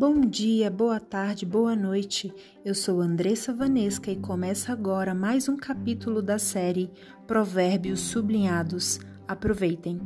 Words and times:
Bom 0.00 0.22
dia, 0.22 0.70
boa 0.70 0.98
tarde, 0.98 1.44
boa 1.44 1.76
noite. 1.76 2.32
Eu 2.64 2.74
sou 2.74 3.02
Andressa 3.02 3.52
Vanesca 3.52 4.10
e 4.10 4.16
começa 4.16 4.72
agora 4.72 5.14
mais 5.14 5.46
um 5.46 5.58
capítulo 5.58 6.22
da 6.22 6.38
série 6.38 6.90
Provérbios 7.26 8.00
Sublinhados. 8.00 8.98
Aproveitem. 9.28 10.00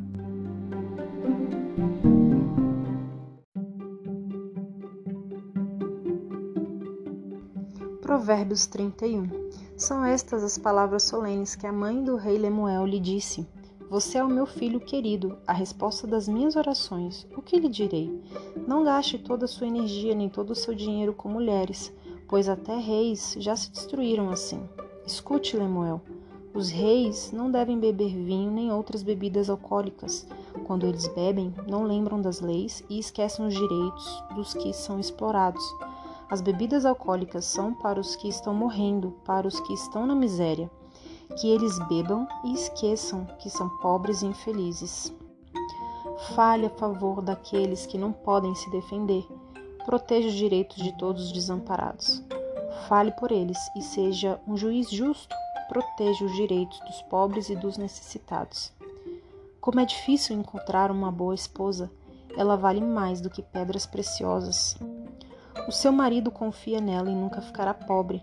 Provérbios 8.03 8.67
31. 8.67 9.29
São 9.76 10.04
estas 10.04 10.43
as 10.43 10.58
palavras 10.58 11.04
solenes 11.04 11.54
que 11.54 11.68
a 11.68 11.72
mãe 11.72 12.03
do 12.03 12.17
rei 12.17 12.36
Lemuel 12.36 12.85
lhe 12.85 12.99
disse. 12.99 13.46
Você 13.95 14.18
é 14.18 14.24
o 14.24 14.29
meu 14.29 14.45
filho 14.45 14.80
querido, 14.80 15.38
a 15.46 15.52
resposta 15.52 16.04
das 16.04 16.26
minhas 16.26 16.56
orações. 16.56 17.25
O 17.36 17.40
que 17.40 17.61
lhe 17.61 17.68
direi? 17.68 18.21
Não 18.66 18.82
gaste 18.82 19.21
toda 19.21 19.44
a 19.44 19.48
sua 19.48 19.68
energia 19.68 20.16
nem 20.16 20.29
todo 20.29 20.50
o 20.50 20.54
seu 20.57 20.75
dinheiro 20.75 21.14
com 21.14 21.29
mulheres, 21.29 21.94
pois 22.26 22.49
até 22.49 22.76
reis 22.76 23.36
já 23.38 23.54
se 23.54 23.71
destruíram 23.71 24.30
assim. 24.30 24.68
Escute, 25.07 25.57
Lemuel. 25.57 26.02
Os 26.52 26.71
reis 26.71 27.30
não 27.30 27.49
devem 27.49 27.79
beber 27.79 28.12
vinho 28.12 28.50
nem 28.50 28.72
outras 28.72 29.04
bebidas 29.04 29.49
alcoólicas. 29.49 30.26
Quando 30.66 30.86
eles 30.86 31.07
bebem, 31.07 31.54
não 31.68 31.85
lembram 31.85 32.20
das 32.20 32.41
leis 32.41 32.83
e 32.91 32.98
esquecem 32.98 33.47
os 33.47 33.55
direitos 33.55 34.24
dos 34.34 34.55
que 34.55 34.72
são 34.72 34.98
explorados. 34.98 35.62
As 36.28 36.41
bebidas 36.41 36.84
alcoólicas 36.84 37.44
são 37.44 37.72
para 37.72 38.00
os 38.00 38.16
que 38.16 38.27
estão 38.27 38.55
morrendo, 38.55 39.14
para 39.24 39.47
os 39.47 39.61
que 39.61 39.72
estão 39.72 40.05
na 40.05 40.16
miséria 40.16 40.69
que 41.36 41.48
eles 41.48 41.78
bebam 41.88 42.27
e 42.44 42.52
esqueçam 42.52 43.24
que 43.38 43.50
são 43.50 43.69
pobres 43.78 44.22
e 44.22 44.27
infelizes. 44.27 45.12
Fale 46.34 46.66
a 46.66 46.70
favor 46.70 47.20
daqueles 47.20 47.86
que 47.86 47.98
não 47.98 48.12
podem 48.12 48.55
se 48.55 48.70
defender. 48.70 49.26
Proteja 49.84 50.28
os 50.28 50.34
direitos 50.34 50.76
de 50.76 50.96
todos 50.96 51.26
os 51.26 51.32
desamparados. 51.32 52.22
Fale 52.88 53.12
por 53.12 53.32
eles 53.32 53.58
e 53.76 53.82
seja 53.82 54.41
um 54.46 54.56
juiz 54.56 54.91
justo. 54.91 55.34
Proteja 55.68 56.24
os 56.24 56.34
direitos 56.34 56.78
dos 56.80 57.02
pobres 57.02 57.48
e 57.48 57.56
dos 57.56 57.76
necessitados. 57.76 58.72
Como 59.60 59.80
é 59.80 59.84
difícil 59.84 60.36
encontrar 60.36 60.91
uma 60.91 61.10
boa 61.10 61.34
esposa, 61.34 61.91
ela 62.36 62.56
vale 62.56 62.80
mais 62.80 63.20
do 63.20 63.30
que 63.30 63.42
pedras 63.42 63.86
preciosas. 63.86 64.76
O 65.66 65.72
seu 65.72 65.91
marido 65.91 66.30
confia 66.30 66.80
nela 66.80 67.10
e 67.10 67.14
nunca 67.14 67.41
ficará 67.41 67.72
pobre. 67.72 68.22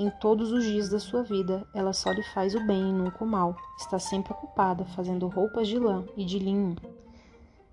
Em 0.00 0.08
todos 0.08 0.50
os 0.50 0.64
dias 0.64 0.88
da 0.88 0.98
sua 0.98 1.22
vida, 1.22 1.62
ela 1.74 1.92
só 1.92 2.10
lhe 2.10 2.22
faz 2.22 2.54
o 2.54 2.66
bem 2.66 2.88
e 2.88 2.90
nunca 2.90 3.22
o 3.22 3.26
mal. 3.26 3.54
Está 3.76 3.98
sempre 3.98 4.32
ocupada, 4.32 4.82
fazendo 4.96 5.28
roupas 5.28 5.68
de 5.68 5.78
lã 5.78 6.06
e 6.16 6.24
de 6.24 6.38
linho. 6.38 6.74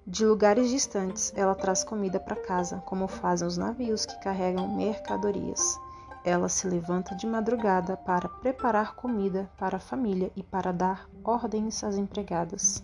De 0.06 0.25
lugares 0.25 0.69
distantes, 0.69 1.31
ela 1.38 1.56
traz 1.56 1.86
comida 1.86 2.19
para 2.19 2.36
casa, 2.36 2.84
como 2.86 3.08
fazem 3.08 3.47
os 3.47 3.56
navios 3.56 4.06
que 4.06 4.19
carregam 4.19 4.67
mercadorias. 4.75 5.80
Ela 6.22 6.50
se 6.50 6.67
levanta 6.67 7.16
de 7.16 7.25
madrugada 7.25 7.95
para 7.95 8.28
preparar 8.28 8.94
comida 8.94 9.50
para 9.58 9.78
a 9.78 9.80
família 9.80 10.30
e 10.36 10.44
para 10.44 10.73
dar 10.73 11.09
ordens 11.23 11.81
às 11.81 11.95
empregadas. 11.95 12.84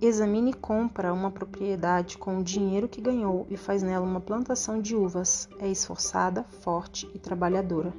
Examine 0.00 0.50
e 0.50 0.54
compra 0.54 1.12
uma 1.12 1.30
propriedade 1.30 2.18
com 2.18 2.38
o 2.38 2.42
dinheiro 2.42 2.88
que 2.88 3.00
ganhou 3.00 3.46
e 3.48 3.56
faz 3.56 3.84
nela 3.84 4.04
uma 4.04 4.20
plantação 4.20 4.82
de 4.82 4.96
uvas. 4.96 5.48
É 5.60 5.68
esforçada, 5.68 6.42
forte 6.42 7.08
e 7.14 7.20
trabalhadora. 7.20 7.94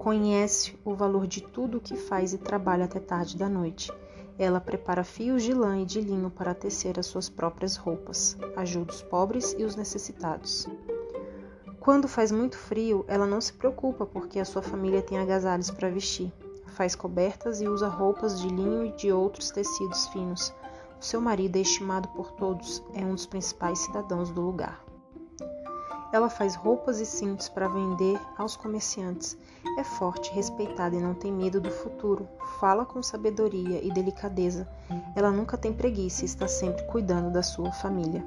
Conhece 0.00 0.78
o 0.82 0.94
valor 0.94 1.26
de 1.26 1.42
tudo 1.42 1.76
o 1.76 1.80
que 1.80 1.94
faz 1.94 2.32
e 2.32 2.38
trabalha 2.38 2.86
até 2.86 2.98
tarde 2.98 3.36
da 3.36 3.50
noite. 3.50 3.92
Ela 4.38 4.58
prepara 4.58 5.04
fios 5.04 5.42
de 5.42 5.52
lã 5.52 5.78
e 5.78 5.84
de 5.84 6.00
linho 6.00 6.30
para 6.30 6.54
tecer 6.54 6.98
as 6.98 7.04
suas 7.04 7.28
próprias 7.28 7.76
roupas. 7.76 8.34
Ajuda 8.56 8.92
os 8.92 9.02
pobres 9.02 9.54
e 9.58 9.62
os 9.62 9.76
necessitados. 9.76 10.66
Quando 11.78 12.08
faz 12.08 12.32
muito 12.32 12.56
frio, 12.56 13.04
ela 13.06 13.26
não 13.26 13.42
se 13.42 13.52
preocupa 13.52 14.06
porque 14.06 14.40
a 14.40 14.44
sua 14.46 14.62
família 14.62 15.02
tem 15.02 15.18
agasalhos 15.18 15.70
para 15.70 15.90
vestir. 15.90 16.32
Faz 16.68 16.94
cobertas 16.94 17.60
e 17.60 17.68
usa 17.68 17.86
roupas 17.86 18.40
de 18.40 18.48
linho 18.48 18.86
e 18.86 18.92
de 18.92 19.12
outros 19.12 19.50
tecidos 19.50 20.06
finos. 20.08 20.50
O 20.98 21.04
seu 21.04 21.20
marido 21.20 21.56
é 21.56 21.60
estimado 21.60 22.08
por 22.08 22.32
todos, 22.32 22.82
é 22.94 23.04
um 23.04 23.14
dos 23.14 23.26
principais 23.26 23.80
cidadãos 23.80 24.30
do 24.30 24.40
lugar. 24.40 24.82
Ela 26.12 26.28
faz 26.28 26.56
roupas 26.56 26.98
e 26.98 27.06
cintos 27.06 27.48
para 27.48 27.68
vender 27.68 28.20
aos 28.36 28.56
comerciantes. 28.56 29.36
É 29.78 29.84
forte, 29.84 30.32
respeitada 30.32 30.96
e 30.96 31.00
não 31.00 31.14
tem 31.14 31.32
medo 31.32 31.60
do 31.60 31.70
futuro. 31.70 32.28
Fala 32.58 32.84
com 32.84 33.00
sabedoria 33.00 33.80
e 33.84 33.92
delicadeza. 33.92 34.68
Ela 35.14 35.30
nunca 35.30 35.56
tem 35.56 35.72
preguiça 35.72 36.22
e 36.22 36.26
está 36.26 36.48
sempre 36.48 36.82
cuidando 36.86 37.30
da 37.30 37.42
sua 37.42 37.70
família. 37.70 38.24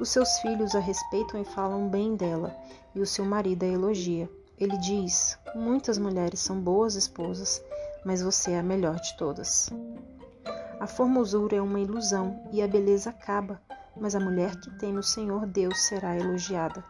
Os 0.00 0.08
seus 0.08 0.38
filhos 0.38 0.74
a 0.74 0.80
respeitam 0.80 1.40
e 1.40 1.44
falam 1.44 1.88
bem 1.88 2.16
dela, 2.16 2.56
e 2.94 3.00
o 3.00 3.06
seu 3.06 3.24
marido 3.24 3.62
a 3.62 3.68
elogia. 3.68 4.28
Ele 4.58 4.76
diz: 4.78 5.38
Muitas 5.54 5.96
mulheres 5.96 6.40
são 6.40 6.60
boas 6.60 6.96
esposas, 6.96 7.62
mas 8.04 8.22
você 8.22 8.52
é 8.52 8.58
a 8.58 8.64
melhor 8.64 8.96
de 8.96 9.16
todas. 9.16 9.70
A 10.80 10.86
formosura 10.86 11.56
é 11.56 11.60
uma 11.60 11.78
ilusão 11.78 12.42
e 12.50 12.62
a 12.62 12.66
beleza 12.66 13.10
acaba 13.10 13.60
mas 14.00 14.14
a 14.14 14.20
mulher 14.20 14.56
que 14.56 14.70
tem 14.78 14.92
no 14.92 15.02
Senhor 15.02 15.46
Deus 15.46 15.78
será 15.80 16.16
elogiada. 16.16 16.82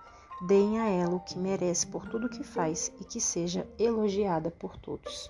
Deem 0.47 0.79
a 0.79 0.89
ela 0.89 1.17
o 1.17 1.21
que 1.21 1.39
merece 1.39 1.87
por 1.87 2.09
tudo 2.09 2.29
que 2.29 2.43
faz 2.43 2.91
e 3.01 3.05
que 3.05 3.21
seja 3.21 3.67
elogiada 3.79 4.51
por 4.51 4.77
todos. 4.79 5.29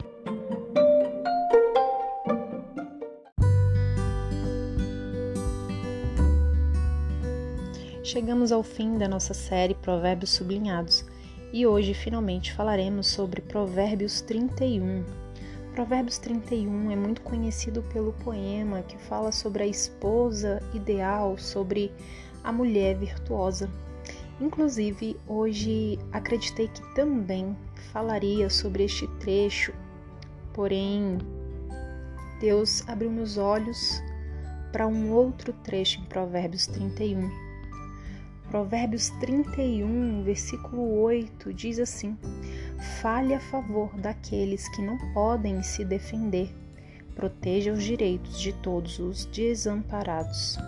Chegamos 8.05 8.53
ao 8.53 8.63
fim 8.63 8.99
da 8.99 9.09
nossa 9.09 9.33
série 9.33 9.75
Provérbios 9.75 10.33
Sublinhados 10.33 11.05
e 11.53 11.67
hoje 11.67 11.95
finalmente 11.95 12.53
falaremos 12.53 13.09
sobre 13.09 13.41
Provérbios 13.41 14.21
31, 14.21 15.05
Provérbios 15.81 16.19
31 16.19 16.91
é 16.91 16.95
muito 16.95 17.23
conhecido 17.23 17.83
pelo 17.85 18.13
poema 18.13 18.83
que 18.83 18.99
fala 18.99 19.33
sobre 19.33 19.63
a 19.63 19.67
esposa 19.67 20.63
ideal, 20.75 21.39
sobre 21.39 21.91
a 22.45 22.53
mulher 22.53 22.99
virtuosa. 22.99 23.67
Inclusive, 24.39 25.17
hoje 25.27 25.99
acreditei 26.13 26.69
que 26.69 26.95
também 26.95 27.57
falaria 27.95 28.51
sobre 28.51 28.85
este 28.85 29.07
trecho, 29.21 29.73
porém, 30.53 31.17
Deus 32.41 32.87
abriu 32.87 33.11
meus 33.11 33.39
olhos 33.39 34.03
para 34.73 34.87
um 34.87 35.11
outro 35.11 35.51
trecho 35.65 35.99
em 35.99 36.05
Provérbios 36.05 36.67
31. 36.67 37.27
Provérbios 38.51 39.09
31, 39.19 40.25
versículo 40.25 41.01
8 41.01 41.55
diz 41.55 41.79
assim: 41.79 42.19
fale 42.81 43.35
a 43.35 43.41
favor 43.41 43.95
daqueles 43.97 44.69
que 44.69 44.83
não 44.83 44.97
podem 45.13 45.63
se 45.63 45.85
defender. 45.85 46.51
Proteja 47.15 47.73
os 47.73 47.83
direitos 47.83 48.41
de 48.41 48.53
todos 48.53 48.99
os 48.99 49.27
desamparados. 49.27 50.59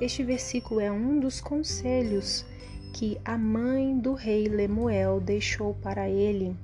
Este 0.00 0.22
versículo 0.22 0.80
é 0.80 0.90
um 0.90 1.20
dos 1.20 1.40
conselhos 1.40 2.44
que 2.92 3.18
a 3.24 3.36
mãe 3.38 3.98
do 3.98 4.14
rei 4.14 4.48
Lemuel 4.48 5.20
deixou 5.20 5.74
para 5.74 6.08
ele. 6.08 6.56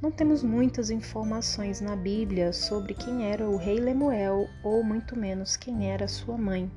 Não 0.00 0.10
temos 0.10 0.42
muitas 0.42 0.90
informações 0.90 1.80
na 1.80 1.94
Bíblia 1.94 2.52
sobre 2.52 2.94
quem 2.94 3.24
era 3.30 3.48
o 3.48 3.56
rei 3.56 3.78
Lemuel 3.78 4.48
ou 4.62 4.82
muito 4.82 5.16
menos 5.16 5.56
quem 5.56 5.90
era 5.90 6.08
sua 6.08 6.36
mãe. 6.36 6.70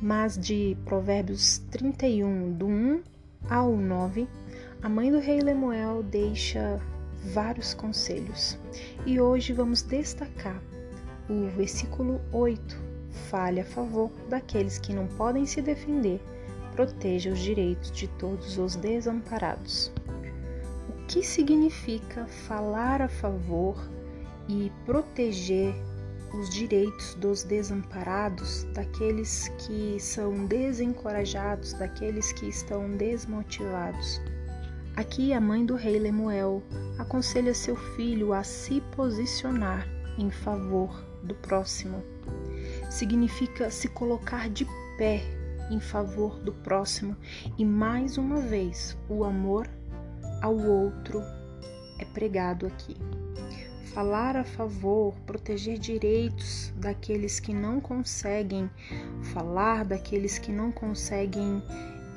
Mas 0.00 0.38
de 0.38 0.76
Provérbios 0.84 1.58
31, 1.70 2.52
do 2.52 2.66
1 2.66 3.02
ao 3.48 3.76
9, 3.76 4.28
a 4.84 4.88
mãe 4.88 5.10
do 5.10 5.18
rei 5.18 5.40
Lemuel 5.40 6.02
deixa 6.02 6.78
vários 7.32 7.72
conselhos 7.72 8.58
e 9.06 9.18
hoje 9.18 9.54
vamos 9.54 9.80
destacar 9.80 10.60
o 11.26 11.48
versículo 11.56 12.20
8. 12.30 12.76
Fale 13.30 13.62
a 13.62 13.64
favor 13.64 14.10
daqueles 14.28 14.78
que 14.78 14.92
não 14.92 15.06
podem 15.06 15.46
se 15.46 15.62
defender, 15.62 16.20
proteja 16.76 17.30
os 17.30 17.38
direitos 17.38 17.90
de 17.92 18.08
todos 18.18 18.58
os 18.58 18.76
desamparados. 18.76 19.90
O 20.90 21.06
que 21.06 21.22
significa 21.22 22.26
falar 22.26 23.00
a 23.00 23.08
favor 23.08 23.82
e 24.50 24.70
proteger 24.84 25.74
os 26.38 26.50
direitos 26.50 27.14
dos 27.14 27.42
desamparados, 27.42 28.64
daqueles 28.74 29.48
que 29.66 29.96
são 29.98 30.44
desencorajados, 30.44 31.72
daqueles 31.72 32.32
que 32.32 32.46
estão 32.50 32.94
desmotivados? 32.98 34.20
Aqui 34.96 35.32
a 35.32 35.40
mãe 35.40 35.66
do 35.66 35.74
rei 35.74 35.98
Lemuel 35.98 36.62
aconselha 36.98 37.52
seu 37.52 37.74
filho 37.74 38.32
a 38.32 38.44
se 38.44 38.80
posicionar 38.94 39.88
em 40.16 40.30
favor 40.30 41.04
do 41.24 41.34
próximo. 41.34 42.00
Significa 42.90 43.70
se 43.70 43.88
colocar 43.88 44.48
de 44.48 44.64
pé 44.96 45.20
em 45.68 45.80
favor 45.80 46.38
do 46.38 46.52
próximo 46.52 47.16
e 47.58 47.64
mais 47.64 48.16
uma 48.16 48.40
vez 48.40 48.96
o 49.08 49.24
amor 49.24 49.68
ao 50.40 50.56
outro 50.56 51.20
é 51.98 52.04
pregado 52.04 52.64
aqui. 52.64 52.96
Falar 53.86 54.36
a 54.36 54.44
favor, 54.44 55.14
proteger 55.26 55.76
direitos 55.76 56.72
daqueles 56.76 57.40
que 57.40 57.52
não 57.52 57.80
conseguem 57.80 58.70
falar, 59.32 59.84
daqueles 59.84 60.38
que 60.38 60.52
não 60.52 60.70
conseguem 60.70 61.60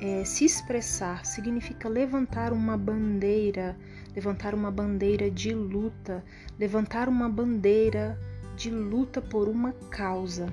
é, 0.00 0.24
se 0.24 0.44
expressar, 0.44 1.24
significa 1.24 1.88
levantar 1.88 2.52
uma 2.52 2.76
bandeira, 2.76 3.76
levantar 4.14 4.54
uma 4.54 4.70
bandeira 4.70 5.30
de 5.30 5.52
luta, 5.52 6.24
levantar 6.58 7.08
uma 7.08 7.28
bandeira 7.28 8.18
de 8.56 8.70
luta 8.70 9.20
por 9.20 9.48
uma 9.48 9.72
causa. 9.90 10.52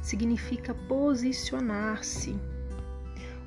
Significa 0.00 0.74
posicionar-se 0.74 2.34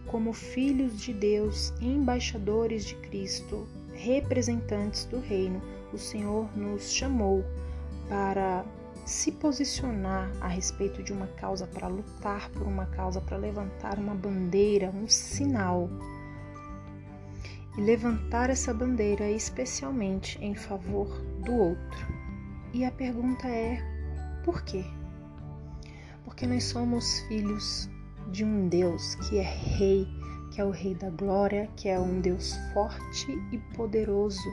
como 0.07 0.33
filhos 0.33 1.00
de 1.00 1.13
Deus, 1.13 1.74
embaixadores 1.81 2.86
de 2.86 2.95
Cristo, 2.95 3.68
representantes 3.94 5.06
do 5.06 5.19
reino. 5.19 5.62
O 5.92 5.98
Senhor 5.98 6.48
nos 6.57 6.92
chamou 6.92 7.44
para 8.07 8.63
se 9.06 9.31
posicionar 9.31 10.31
a 10.42 10.48
respeito 10.48 11.04
de 11.04 11.13
uma 11.13 11.28
causa, 11.28 11.68
para 11.68 11.88
lutar 11.88 12.50
por 12.50 12.63
uma 12.63 12.88
causa, 12.88 13.22
para 13.22 13.38
levantar 13.38 14.00
uma 14.00 14.16
bandeira, 14.16 14.90
um 14.90 15.07
sinal. 15.07 15.90
E 17.78 17.81
levantar 17.81 18.50
essa 18.50 18.74
bandeira 18.74 19.30
especialmente 19.30 20.44
em 20.44 20.56
favor 20.56 21.07
do 21.44 21.54
outro. 21.54 22.07
E 22.74 22.84
a 22.84 22.92
pergunta 22.92 23.48
é: 23.48 23.80
por 24.44 24.63
quê? 24.63 24.84
Porque 26.24 26.48
nós 26.48 26.63
somos 26.63 27.19
filhos 27.28 27.90
de 28.31 28.44
um 28.44 28.68
Deus 28.68 29.16
que 29.16 29.38
é 29.38 29.44
Rei, 29.44 30.08
que 30.56 30.62
é 30.62 30.63
o 30.63 30.72
Rei 30.72 30.96
da 30.96 31.10
Glória, 31.10 31.69
que 31.75 31.90
é 31.90 32.00
um 32.00 32.22
Deus 32.22 32.56
forte 32.74 33.30
e 33.52 33.57
poderoso 33.75 34.50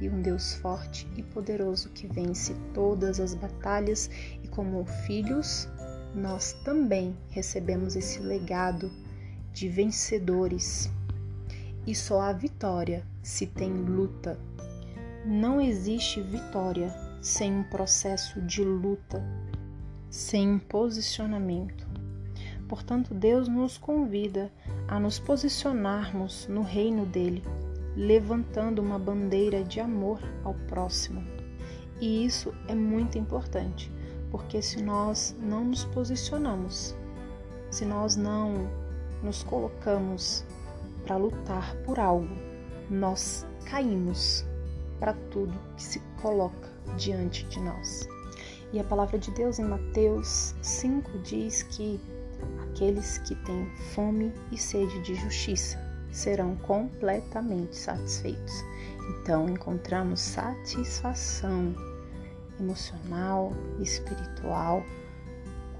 e 0.00 0.08
um 0.08 0.22
Deus 0.22 0.54
forte 0.54 1.08
e 1.16 1.24
poderoso 1.24 1.88
que 1.88 2.06
vence 2.06 2.54
todas 2.72 3.18
as 3.18 3.34
batalhas, 3.34 4.08
e 4.44 4.46
como 4.46 4.84
filhos, 5.08 5.68
nós 6.14 6.52
também 6.64 7.16
recebemos 7.30 7.96
esse 7.96 8.20
legado 8.20 8.92
de 9.52 9.68
vencedores. 9.68 10.88
E 11.84 11.96
só 11.96 12.20
há 12.20 12.32
vitória 12.32 13.04
se 13.20 13.44
tem 13.44 13.72
luta. 13.72 14.38
Não 15.26 15.60
existe 15.60 16.20
vitória 16.22 16.94
sem 17.20 17.52
um 17.52 17.64
processo 17.64 18.40
de 18.42 18.62
luta, 18.62 19.20
sem 20.08 20.48
um 20.48 20.58
posicionamento. 20.60 21.89
Portanto, 22.70 23.12
Deus 23.12 23.48
nos 23.48 23.76
convida 23.76 24.48
a 24.86 25.00
nos 25.00 25.18
posicionarmos 25.18 26.46
no 26.46 26.62
reino 26.62 27.04
dele 27.04 27.42
levantando 27.96 28.80
uma 28.80 28.96
bandeira 28.96 29.64
de 29.64 29.80
amor 29.80 30.20
ao 30.44 30.54
próximo. 30.68 31.20
E 32.00 32.24
isso 32.24 32.54
é 32.68 32.74
muito 32.76 33.18
importante, 33.18 33.90
porque 34.30 34.62
se 34.62 34.80
nós 34.84 35.34
não 35.40 35.64
nos 35.64 35.84
posicionamos, 35.86 36.94
se 37.72 37.84
nós 37.84 38.14
não 38.14 38.70
nos 39.20 39.42
colocamos 39.42 40.44
para 41.04 41.16
lutar 41.16 41.74
por 41.84 41.98
algo, 41.98 42.36
nós 42.88 43.44
caímos 43.64 44.44
para 45.00 45.12
tudo 45.32 45.52
que 45.76 45.82
se 45.82 45.98
coloca 46.22 46.70
diante 46.96 47.44
de 47.46 47.58
nós. 47.58 48.08
E 48.72 48.78
a 48.78 48.84
palavra 48.84 49.18
de 49.18 49.32
Deus 49.32 49.58
em 49.58 49.64
Mateus 49.64 50.54
5 50.62 51.18
diz 51.18 51.64
que 51.64 52.00
aqueles 52.62 53.18
que 53.18 53.34
têm 53.34 53.66
fome 53.94 54.32
e 54.50 54.58
sede 54.58 55.00
de 55.02 55.14
justiça 55.14 55.78
serão 56.12 56.56
completamente 56.56 57.76
satisfeitos. 57.76 58.64
Então 59.10 59.48
encontramos 59.48 60.20
satisfação 60.20 61.74
emocional, 62.58 63.52
espiritual, 63.80 64.84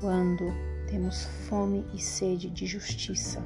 quando 0.01 0.45
temos 0.89 1.25
fome 1.49 1.87
e 1.95 1.99
sede 1.99 2.49
de 2.51 2.67
justiça. 2.67 3.43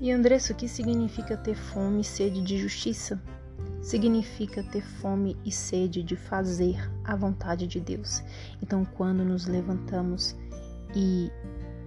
E 0.00 0.10
Andressa, 0.10 0.52
o 0.52 0.56
que 0.56 0.68
significa 0.68 1.36
ter 1.36 1.54
fome 1.54 2.00
e 2.00 2.04
sede 2.04 2.42
de 2.42 2.58
justiça? 2.58 3.22
Significa 3.80 4.62
ter 4.62 4.82
fome 4.82 5.36
e 5.44 5.52
sede 5.52 6.02
de 6.02 6.16
fazer 6.16 6.76
a 7.04 7.14
vontade 7.14 7.66
de 7.66 7.80
Deus. 7.80 8.22
Então, 8.62 8.84
quando 8.84 9.24
nos 9.24 9.46
levantamos 9.46 10.36
e 10.94 11.30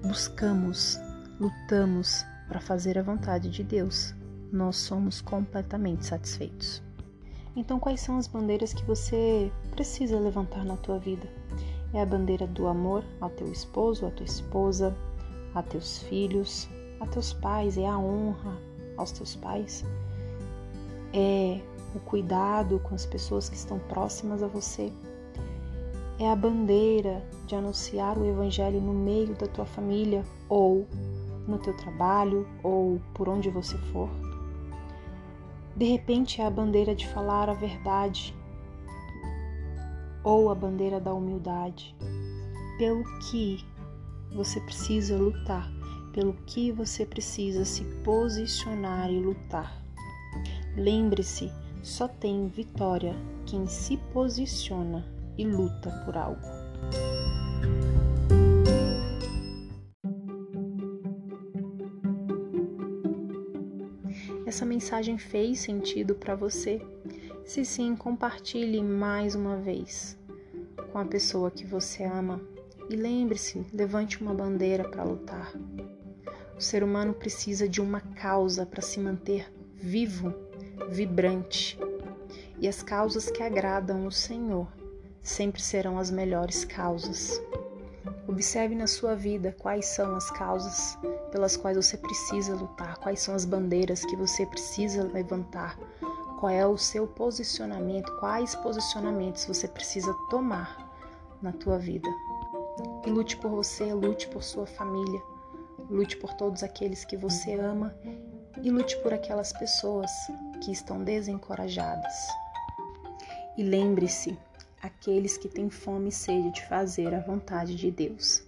buscamos, 0.04 1.00
lutamos 1.40 2.26
para 2.48 2.60
fazer 2.60 2.98
a 2.98 3.04
vontade 3.04 3.50
de 3.50 3.64
Deus, 3.64 4.14
nós 4.52 4.78
somos 4.78 5.22
completamente 5.22 6.06
satisfeitos. 6.06 6.82
Então, 7.56 7.80
quais 7.80 8.02
são 8.02 8.18
as 8.18 8.28
bandeiras 8.28 8.74
que 8.74 8.84
você 8.86 9.52
precisa 9.72 10.20
levantar 10.20 10.64
na 10.64 10.78
tua 10.78 11.00
vida? 11.00 11.28
É 11.94 12.02
a 12.02 12.06
bandeira 12.06 12.46
do 12.46 12.68
amor 12.68 13.04
ao 13.20 13.30
teu 13.32 13.52
esposo, 13.52 14.06
à 14.06 14.12
tua 14.12 14.26
esposa, 14.26 14.96
a 15.56 15.64
teus 15.64 16.00
filhos, 16.04 16.70
a 17.00 17.08
teus 17.08 17.34
pais, 17.34 17.78
é 17.78 17.88
a 17.88 17.98
honra 17.98 18.58
aos 18.96 19.12
teus 19.12 19.36
pais, 19.36 19.84
é 21.14 21.60
o 21.96 22.00
cuidado 22.00 22.80
com 22.80 22.94
as 22.94 23.06
pessoas 23.06 23.50
que 23.50 23.56
estão 23.56 23.80
próximas 23.80 24.44
a 24.44 24.48
você, 24.48 24.92
é 26.19 26.30
a 26.31 26.36
bandeira 26.36 27.24
de 27.46 27.56
anunciar 27.56 28.18
o 28.18 28.25
evangelho 28.25 28.81
no 28.81 28.94
meio 28.94 29.36
da 29.36 29.46
tua 29.46 29.66
família 29.66 30.24
ou 30.50 30.88
no 31.48 31.60
teu 31.60 31.75
trabalho 31.75 32.48
ou 32.64 33.00
por 33.14 33.30
onde 33.30 33.50
você 33.50 33.78
for. 33.92 34.10
De 35.75 35.86
repente 35.86 36.42
é 36.42 36.46
a 36.46 36.50
bandeira 36.50 36.96
de 36.96 37.08
falar 37.08 37.50
a 37.50 37.54
verdade 37.54 38.36
ou 40.24 40.50
a 40.50 40.56
bandeira 40.56 41.00
da 41.00 41.14
humildade. 41.14 41.96
Pelo 42.80 43.04
que 43.30 43.64
você 44.34 44.60
precisa 44.62 45.16
lutar, 45.16 45.72
pelo 46.14 46.34
que 46.48 46.72
você 46.72 47.06
precisa 47.06 47.64
se 47.64 47.84
posicionar 48.04 49.12
e 49.12 49.19
lutar. 49.19 49.84
Lembre-se, 50.75 51.52
só 51.84 52.08
tem 52.08 52.48
vitória 52.48 53.16
quem 53.46 53.68
se 53.68 53.98
posiciona 54.12 55.17
e 55.38 55.45
luta 55.45 55.92
por 56.06 56.18
algo. 56.18 56.68
essa 64.57 64.66
mensagem 64.66 65.19
fez 65.19 65.60
sentido 65.60 66.16
para 66.16 66.34
você. 66.34 66.81
Se 67.45 67.63
sim, 67.63 67.95
compartilhe 67.95 68.81
mais 68.81 69.36
uma 69.36 69.57
vez 69.57 70.18
com 70.92 70.98
a 70.98 71.06
pessoa 71.06 71.51
que 71.51 71.63
você 71.63 72.04
ama 72.04 72.42
e 72.90 72.95
lembre-se, 72.95 73.63
levante 73.72 74.19
uma 74.19 74.33
bandeira 74.33 74.90
para 74.90 75.04
lutar. 75.04 75.54
O 76.57 76.62
ser 76.62 76.81
humano 76.81 77.14
precisa 77.14 77.69
de 77.69 77.80
uma 77.80 78.02
causa 78.02 78.66
para 78.66 78.81
se 78.81 79.00
manter 79.00 79.54
vivo, 79.76 80.33
vibrante. 80.90 81.78
E 82.59 82.68
as 82.68 82.81
causas 82.81 83.30
que 83.30 83.44
agradam 83.44 84.07
o 84.07 84.12
Senhor 84.12 84.68
sempre 85.28 85.62
serão 85.62 86.00
as 86.00 86.10
melhores 86.10 86.64
causas. 86.64 87.42
Observe 88.28 88.74
na 88.76 88.88
sua 88.88 89.14
vida 89.14 89.56
quais 89.60 89.86
são 89.86 90.16
as 90.16 90.31
causas 90.31 90.98
pelas 91.31 91.57
quais 91.57 91.76
você 91.76 91.98
precisa 91.98 92.56
lutar, 92.56 92.98
quais 93.00 93.19
são 93.19 93.36
as 93.36 93.44
bandeiras 93.44 94.06
que 94.06 94.16
você 94.16 94.46
precisa 94.46 95.04
levantar, 95.04 95.78
qual 96.40 96.50
é 96.50 96.66
o 96.66 96.78
seu 96.78 97.06
posicionamento, 97.06 98.12
quais 98.19 98.56
posicionamentos 98.56 99.46
você 99.46 99.68
precisa 99.68 100.14
tomar 100.30 100.90
na 101.42 101.52
tua 101.52 101.78
vida. 101.78 102.10
E 103.06 103.10
lute 103.10 103.36
por 103.38 103.52
você, 103.52 103.94
lute 103.94 104.28
por 104.30 104.44
sua 104.44 104.66
família, 104.66 105.22
lute 105.90 106.16
por 106.18 106.34
todos 106.34 106.64
aqueles 106.64 107.04
que 107.04 107.18
você 107.18 107.54
ama 107.56 107.94
e 108.62 108.72
lute 108.72 108.98
por 109.00 109.14
aquelas 109.14 109.52
pessoas 109.52 110.12
que 110.64 110.72
estão 110.72 111.04
desencorajadas. 111.04 112.14
E 113.57 113.64
lembre-se, 113.64 114.38
aqueles 114.81 115.38
que 115.38 115.48
têm 115.48 115.69
fome 115.69 116.10
e 116.10 116.12
sede 116.12 116.52
de 116.52 116.66
fazer 116.68 117.14
a 117.14 117.19
vontade 117.19 117.76
de 117.76 117.92
Deus 117.92 118.44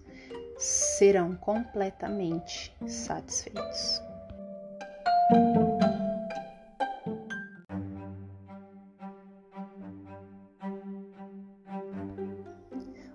serão 0.57 1.36
completamente 1.36 2.75
satisfeitos. 2.86 4.01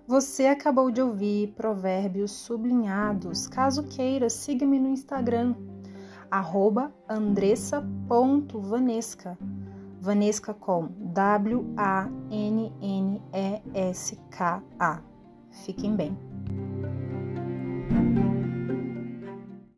Você 0.07 0.45
acabou 0.45 0.91
de 0.91 1.01
ouvir 1.01 1.53
provérbios 1.55 2.31
sublinhados. 2.31 3.47
Caso 3.47 3.81
queira, 3.83 4.29
siga-me 4.29 4.79
no 4.79 4.89
Instagram, 4.89 5.55
andressa.vanesca. 7.09 9.35
Vanesca 10.05 10.53
com 10.53 10.89
W-A-N-N-E-S-K-A. 11.13 12.11
Fiquem 15.65 15.95
bem. 15.95 16.34